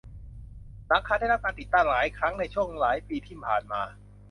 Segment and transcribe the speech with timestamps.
[0.87, 3.81] หลังคาได้รับการติดตั้งหลายครั้งในช่วงหลายปีที่ผ่านมา